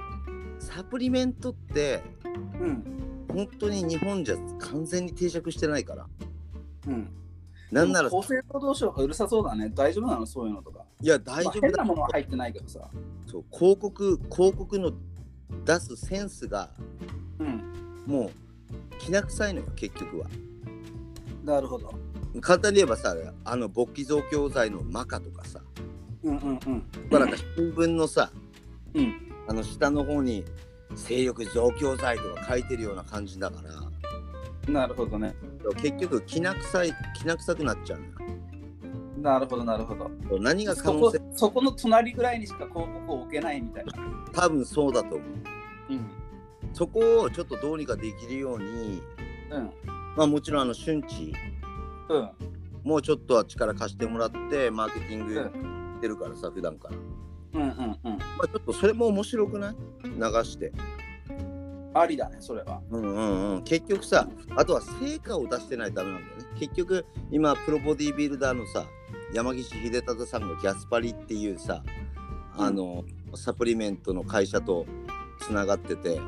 [0.59, 2.03] サプリメントって
[2.35, 6.07] うん本当に日本じゃ完全に定着してないから
[6.89, 7.11] うん。
[7.71, 9.71] なんなら厚生労働省がうるさそうだね。
[9.75, 10.27] 大丈夫なの？
[10.27, 10.85] そういうのとか。
[11.03, 12.81] いや大まあ丈夫だ変なものは入ってないけどさ。
[13.31, 14.93] そう広告広告の
[15.65, 16.71] 出すセンスが
[17.39, 17.63] うん。
[18.07, 18.31] もう
[18.99, 20.27] きな臭いのよ結局は
[21.45, 21.93] なるほど。
[22.41, 25.61] 簡単に言えばさあの勃起増強剤のマカとかさ、
[26.23, 26.85] うんうんうん。
[27.11, 28.31] まあなんか新聞のさ
[28.95, 29.15] うん。
[29.49, 30.45] あの下の方に
[30.95, 35.35] 性欲増強剤とか書いてるような感じだからなるほどね。
[35.83, 38.13] 結局きな臭いきな臭くなっちゃうのよ
[39.21, 40.11] なるほどなるほど。
[40.39, 41.21] 何が可そこ能性？
[41.35, 43.93] そこの隣ぐらいにしか広告を置けないみたいな。
[44.33, 45.29] 多分そうだと思う
[45.91, 46.11] うん。
[46.73, 49.03] そこをちょっとどうにかできるように
[49.51, 49.71] うん。
[50.17, 51.35] まあもちろんあの瞬時
[52.09, 52.31] うん。
[52.83, 55.37] もうちょっとは力貸してもらってマーケティングう
[55.97, 56.97] してるからさ普段から
[57.53, 58.19] うんうんうん。
[58.19, 59.75] まあちょっとそれも面白くない？
[60.05, 60.11] 流
[60.45, 60.73] して
[61.93, 62.81] ありだね、それは。
[62.93, 68.85] うんうんうん結局さあとは成果を出してないとダメなんだよね結局今プロボディービルダーのさ
[69.33, 71.83] 山岸秀忠さんがギャスパリっていうさ
[72.57, 74.87] あの、サプリメントの会社と
[75.41, 76.21] つながってて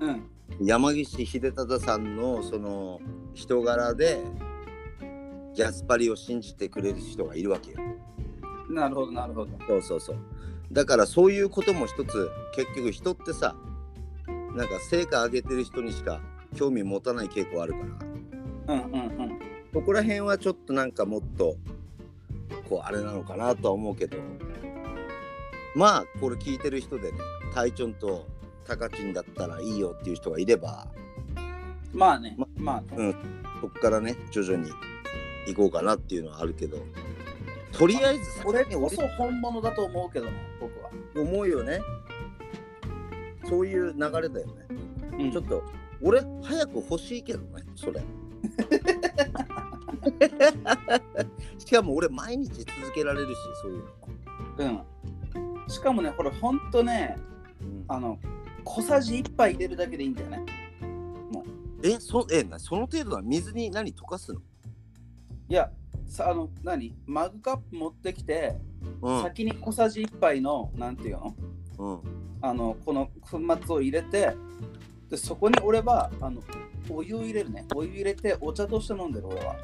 [0.00, 0.22] うん。
[0.60, 3.00] 山岸秀忠さんのその
[3.34, 4.22] 人柄で
[5.54, 7.78] ギャスパリを信じてくれる人がいるわけよ
[8.70, 9.50] なるほど、なるほど。
[9.66, 10.16] そうそうそう
[10.70, 13.54] だからそういうことも一つ結局人ってさ
[14.54, 16.20] なんか成果上げてる人にしか
[16.54, 17.78] 興味持たない傾向あるか
[18.66, 19.38] らうんうんうん。
[19.72, 21.56] そこら辺はちょっとなんかもっと
[22.68, 24.16] こうあれなのかなとは思うけど
[25.74, 27.18] まあこれ聞いてる人でね
[27.54, 28.26] タイチョンと
[28.64, 30.86] タカチンだったらいいよっていう人がいれば
[31.92, 32.88] まあねま、まあね。
[32.96, 33.14] うん
[33.60, 34.70] そこからね徐々に
[35.46, 36.78] 行こうかなっていうのはあるけど
[37.72, 40.90] とりあえず俺こそ本物だと思うけどね、僕は。
[41.14, 41.80] 思うよね
[43.48, 44.66] そういう流れだよね。
[45.18, 45.62] うんちょっと
[46.02, 48.02] 俺早く欲しいけどねそれ。
[51.58, 54.84] しかも俺毎日続けられるしそういうの。
[55.64, 55.68] うん。
[55.68, 57.16] しかもね、これほんとね、
[57.60, 58.18] うんあの、
[58.64, 60.44] 小さじ1杯入れるだけでいいんだよね。
[61.82, 64.40] えそえなその程度は水に何溶かすの、
[65.48, 65.70] いや、
[66.06, 66.94] さあの、何？
[67.06, 68.56] マグカップ持ってきて、
[69.02, 71.36] うん先に小さじ1杯の、なんていうの？
[71.78, 72.00] うん、
[72.40, 74.34] あの、この粉末を入れて、
[75.10, 76.42] でそこに俺は、あの、
[76.88, 77.64] お湯を入れるね。
[77.74, 79.56] お湯入れて、お茶として飲んでる、俺は。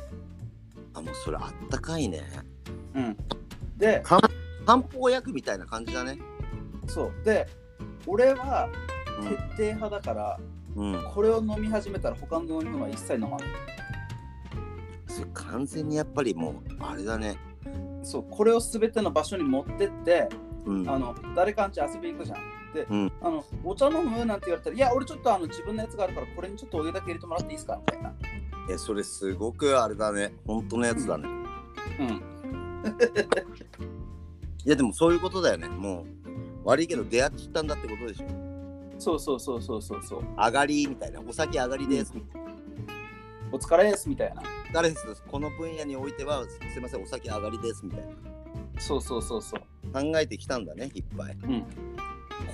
[0.94, 2.22] あもうそれあったかいね。
[2.94, 3.16] うん。
[3.76, 6.18] で、漢方薬みたいな感じだね。
[6.86, 7.12] そう。
[7.24, 7.48] で、
[8.06, 8.68] 俺は
[9.20, 10.38] うん徹底派だから、
[10.76, 13.48] うん、これを飲み始めたら他の飲み物は一切飲まない。
[15.06, 17.36] それ完全にやっぱりもうあれだね。
[18.02, 20.28] そう、これを全ての場所に持ってって、
[20.64, 22.38] うん、あの誰かんち遊びに行くじゃん。
[22.72, 24.24] で、うんあのお茶飲む？
[24.24, 27.78] なんて言われたら、いや、俺ちょっとあの自分のやつがあるから、これにちょっとお湯だけ入れてもらっていいですか？
[27.78, 28.14] みたいな。
[28.70, 30.34] えそれすごくあれだね。
[30.46, 31.28] 本当のやつだね。
[31.98, 32.06] うん。
[34.64, 35.68] いやでもそういうことだよね。
[35.68, 36.06] もう
[36.64, 38.26] 悪いけど出会っちったんだってことでしょ。
[38.98, 40.22] そうそうそうそうそうそう。
[40.36, 41.20] 上がりみたいな。
[41.20, 42.14] お酒上がりです。
[43.50, 44.42] お疲れですみたいな。
[44.72, 48.00] 誰ですこの分野においてはすいませんお酒上がりですみたい
[48.78, 49.60] そうそうそうそう。
[49.92, 50.02] な。
[50.02, 51.36] 考えてきたんだねいっぱい。
[51.42, 51.64] うん。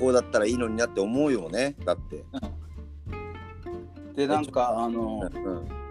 [0.00, 1.76] こうだったらいいのになって思うよね。
[1.84, 2.24] だって。
[4.16, 5.87] で、なんか、あの、うん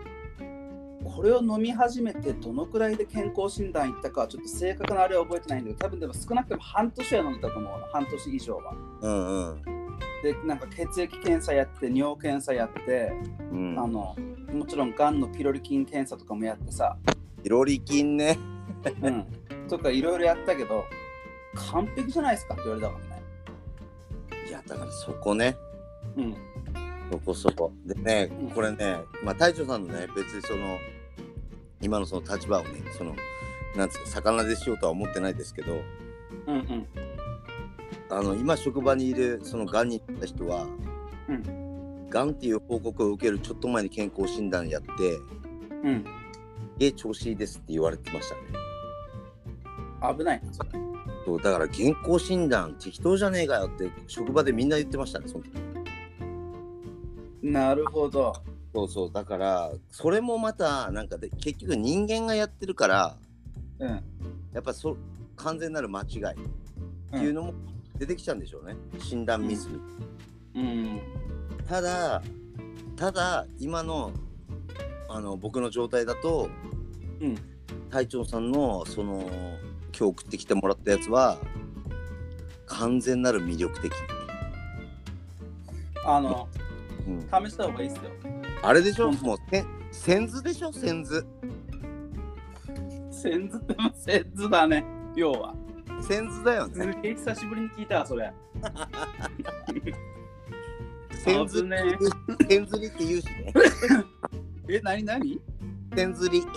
[1.18, 7.88] これを飲み始めてどのくらいで健康診断行ったかはちょっと正確なあれは覚えてないんだけど、多分でも少なくとも半年は飲んでたと思うの。
[7.88, 8.74] 半年以上は。
[9.02, 9.62] うんうん
[10.22, 13.12] で、なんか血液検査やって、尿検査やって、
[13.52, 13.80] うん。
[13.80, 14.16] あの、
[14.52, 16.98] もちろんがんのピロリ菌検査とかもやってさ、
[17.44, 18.38] ピロリ菌ね。
[19.02, 19.26] うん、
[19.68, 20.86] とかいろいろやったけど、
[21.72, 23.24] 完璧じゃないですかって言われたからね。
[24.48, 25.56] いやだからそこね。
[26.16, 26.36] うん。
[27.12, 27.72] そこそこ。
[27.86, 30.78] でねうん、これね、まあ、隊長さんのね、別にその、
[31.82, 33.16] 今のその立場をね、その、
[33.76, 35.74] なんつうか、魚でしようとは思ってないですけど、
[36.48, 36.88] うんうん。
[38.10, 45.18] あの、今職場にいる、その、がんになった人は、うがんっていう報告を受けるちょっと前に健康診断やって、
[45.84, 46.06] うん。
[46.80, 48.42] え、調子いいですって言われてましたね。
[50.18, 50.70] 危ないな、それ。
[51.26, 55.52] そう、だから健康診断適当じゃねえかよって、職場でみんな言ってましたね、その時。
[57.42, 58.34] なるほど。
[58.78, 63.18] そうそう、だから、それもまた、なんかで、結局人間がやってるから、
[63.80, 63.90] うん。
[64.54, 64.96] やっぱそ
[65.36, 66.24] 完全なる間違いっ
[67.12, 67.54] ていうのも
[67.98, 69.80] 出てきちゃうんでしょうね、診断ミスに。
[70.56, 71.02] うん。
[71.68, 72.22] ただ、
[72.96, 74.12] ただ、今の
[75.10, 76.48] あの僕の状態だと、
[77.20, 77.36] うん。
[77.90, 79.22] 隊長さんのその
[79.92, 81.40] 今日送ってきてもらったやつは、
[82.68, 83.92] 完全なる魅力的。
[86.06, 86.68] あの、うん、
[87.48, 88.04] 試した方がいいっすよ。
[88.64, 91.26] あれでしょ、うんもうせ先図でしょ、先図。
[93.12, 94.86] センズってもセンズだね。
[95.16, 95.56] 要は。
[96.02, 97.00] 先図だよすね。
[97.02, 98.32] げえ久しぶりに聞いたわ、それ。
[101.24, 101.98] 先図危ね
[102.48, 103.54] 先図りって言うしね。
[104.70, 105.42] え、なになに
[105.96, 106.44] 先図り。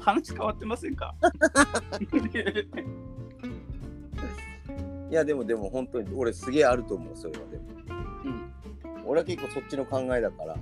[0.00, 1.14] 話変わってませんか？
[5.10, 7.63] いや、でもでも本当に俺すげえあると思う、それはでも。
[9.04, 9.10] うん。
[9.10, 10.56] 俺は結構そっちの考えだから。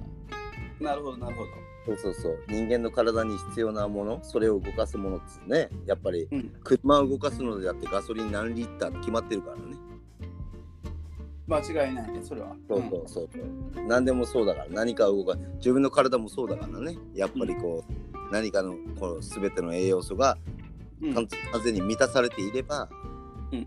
[0.81, 1.51] なるほど、なるほど。
[1.85, 6.53] そうそうそう人間の体に必要なものそれを動かすものっつねやっぱりうん。
[6.63, 9.63] 車を動かすのであってガソリン何リッターって決まってるからね
[11.49, 12.55] 間違いないね、それは。
[12.69, 13.39] そうそうそうそ
[13.83, 20.39] う、何でもそうだから何かを動か自分の体もそうだからねやっぱりこう、何かのこの全ての栄養素が
[21.15, 21.29] 完
[21.65, 22.89] 全に満たされていれば、
[23.53, 23.67] うん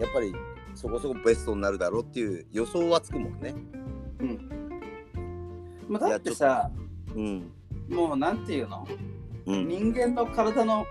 [0.00, 0.34] やっぱり
[0.74, 3.54] そこそこベストになるだろうっていう予想はつくもんね
[4.22, 4.38] うん。
[5.88, 6.70] まあ、だってさ、
[7.14, 7.50] うん。
[7.90, 8.86] もうなんていうの？
[9.46, 9.68] うん。
[9.68, 10.86] 人間の体の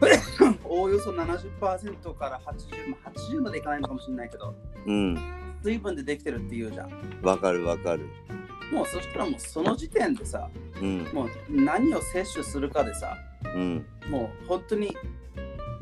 [0.64, 4.54] おおよそ70%から80、まあ80までいかないのかもしれないけど、
[4.86, 5.18] うん。
[5.62, 6.90] 水分でできてるって言うじゃん。
[7.22, 8.06] わかるわかる。
[8.72, 10.48] もうそしたらもうその時点でさ、
[10.80, 11.08] うん。
[11.12, 13.16] もう何を摂取するかでさ、
[13.54, 13.86] うん。
[14.08, 14.96] もう本当に、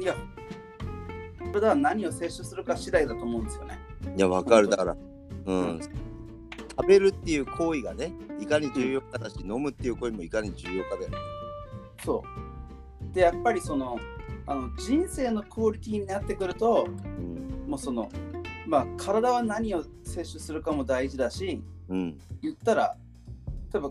[0.01, 0.15] いや、
[1.53, 3.79] それは何を摂取するか次第だと思うんですよね。
[4.17, 4.69] いやわかる。
[4.69, 4.97] だからう
[5.47, 5.81] うんん
[6.79, 11.17] 食べるっていう行為がねいかに重要かだし、飲むっていう行為もいかに重要かだよね。
[12.05, 13.15] そう。
[13.15, 13.99] で、やっぱりその、
[14.47, 18.09] あの人生のクオリティになってくると、うんもうその、
[18.67, 22.97] まあ、体は何を摂取するかも大事だし、うん言ったら、
[23.73, 23.91] 例えば、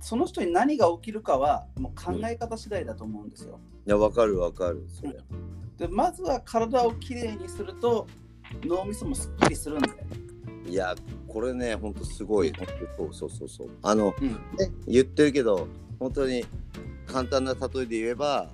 [0.00, 3.60] その人に何が起きるかはもう考え方次第だと思うんですよ。
[3.86, 5.18] いやわかるわかるそれ。
[5.76, 8.06] でまずは体をきれいにすると
[8.64, 9.88] 脳みそもすっきりするんで。
[10.66, 10.94] いや
[11.28, 12.52] これねほんとすごい
[12.96, 14.28] そうそうそうそうあのうん。
[14.28, 14.38] ね
[14.86, 15.68] 言ってるけど
[16.00, 16.44] 本当に
[17.06, 18.50] 簡単な例えで言えば、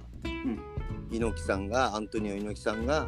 [1.10, 3.06] 猪木さんがアントニオ猪木さんが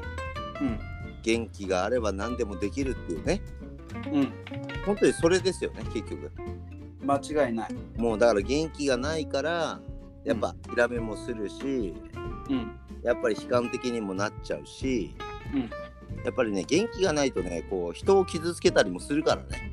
[0.61, 0.79] うん。
[1.23, 3.43] 元気があれば何でもできるっていうね
[4.13, 4.33] うん。
[4.85, 6.31] 本当にそれですよね結局
[7.05, 7.75] 間違いない。
[7.97, 9.81] もうだから元気がないから
[10.25, 11.95] やっぱ諦めもするし、
[12.49, 12.79] うん。
[13.03, 15.15] やっぱり悲観的にもなっちゃうし、
[15.55, 15.71] うん
[16.25, 19.73] やっぱりね元気がないとねこう人を傷つけたりもするからね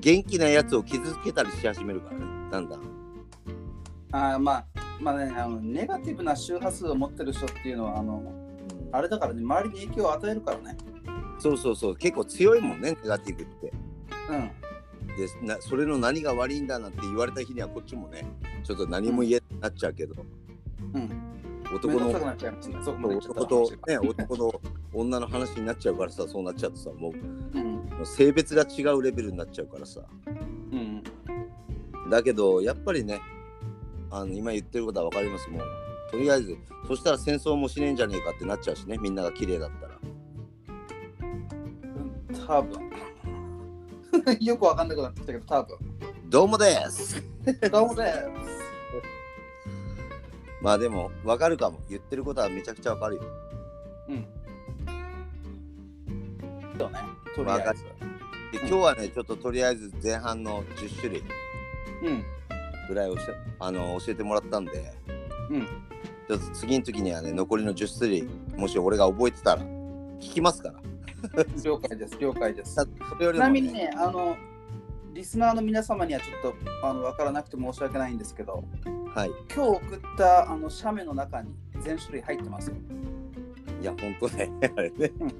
[0.00, 2.80] 元気なやつを傷つけたりし始めるからねだんだん
[4.14, 4.64] あーまあ、
[5.00, 8.22] まあね、あのネガティブな周波数を持ってる人っていうのは、あの、
[8.92, 10.76] あれだからね、周りに影響を与えるからね。
[11.40, 13.72] そうそうそう結構強いもんねネガティブって
[14.30, 14.50] うん。
[15.16, 18.24] でなそれの何が悪いんだなんて言われた日にはこっちもね
[18.62, 20.28] ちょっと何も言えなっちゃうけど、うん。
[21.74, 24.60] 男の男らとね男の
[24.92, 27.12] 女の話になっちゃうからさそうなっちゃうとさも
[27.54, 27.74] うん。
[28.00, 30.00] う性別が違うレベルになっちゃうからさ。
[30.26, 31.02] うん。
[32.10, 33.20] だけどやっぱりね
[34.10, 35.50] あの今言ってることは分かります。
[35.50, 35.62] もう
[36.10, 36.56] とりあえず
[36.86, 39.94] そしたら戦争もしねえんじゃねえかってなっちゃうしねみんなが綺麗だったら。
[42.46, 42.84] 多分。
[44.40, 45.78] よくわかんなくなってきたけど、多分。
[46.28, 47.22] どうもです。
[47.70, 48.73] どうもです。
[50.64, 53.22] まあでも分かるかも言ってることはめちゃくちゃ分かるよ
[54.08, 54.26] うん。
[56.78, 56.98] そうね。
[57.36, 57.84] とりあえず。
[57.84, 61.22] で今日はねちょっととりあえず前半の10種類
[62.02, 62.24] うん。
[62.88, 64.94] ぐらいをしてあの教えてもらったんで
[65.50, 65.66] うん。
[66.26, 68.22] ちょっと次の時にはね残りの10種類
[68.56, 72.16] もし俺が覚えてたら聞きますから了解です。
[72.18, 72.74] 了解です。
[72.76, 74.36] たそれよちりなみにね、あの、
[75.12, 78.64] リスナーの皆様にはちょっとあの分からなくて申し訳ないんですけど、
[79.14, 79.30] はい。
[79.54, 82.76] 今日送ったあの写メの中に全種類入ってますよ。
[83.80, 84.50] いや本当ね。
[84.76, 85.12] あれね。
[85.20, 85.32] うん。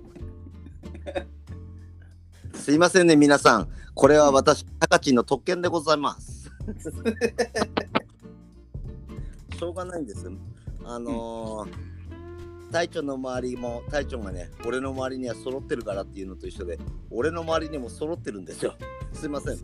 [2.55, 3.69] すいませんね皆さん。
[3.95, 6.53] これは私タカチンの特権でございます。
[9.59, 10.31] しょうがないんです。
[10.85, 11.95] あのー
[12.75, 16.77] 隊長の周りも隊長がね俺の周りには揃ってるからっていうのと一緒で
[17.09, 18.75] 俺の周りにも揃ってるんですよ。
[19.13, 19.59] すいません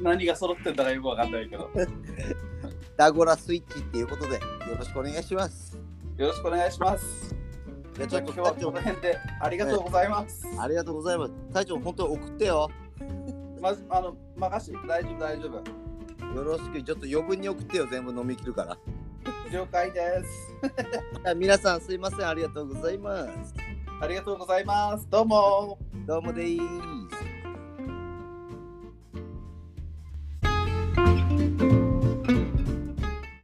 [0.00, 1.70] 何が揃ってんだかよく分かんないけど。
[2.96, 4.40] ダゴラスイッチっていうことでよ
[4.78, 5.76] ろしくお願いします
[6.16, 7.34] よろしくお願いします。
[7.96, 10.46] じゃあちじゃあ今日はこの辺でありがとうございます。
[10.60, 12.70] ありがとうございます隊長本当に送ってよ
[13.60, 16.36] まずあの任し大丈夫大丈夫。
[16.36, 18.78] よろしくちょっと余分に送ってよ全部飲み切るから
[19.52, 20.50] 了解です。
[21.36, 23.54] 皆さんすいませんありがとうございます
[24.00, 25.08] ありがとうございます。
[25.10, 25.78] どうも。
[26.06, 26.58] どうもでー
[27.10, 27.33] す